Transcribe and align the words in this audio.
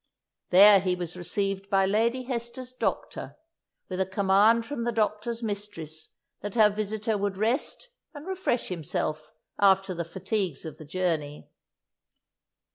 There 0.49 0.79
he 0.79 0.95
was 0.95 1.15
received 1.15 1.69
by 1.69 1.85
Lady 1.85 2.23
Hester's 2.23 2.73
doctor, 2.73 3.35
with 3.87 3.99
a 4.01 4.05
command 4.07 4.65
from 4.65 4.83
the 4.83 4.91
doctor's 4.91 5.43
mistress 5.43 6.09
that 6.39 6.55
her 6.55 6.71
visitor 6.71 7.19
would 7.19 7.37
rest 7.37 7.87
and 8.11 8.25
refresh 8.25 8.69
himself 8.69 9.31
after 9.59 9.93
the 9.93 10.03
fatigues 10.03 10.65
of 10.65 10.77
the 10.79 10.85
journey. 10.85 11.51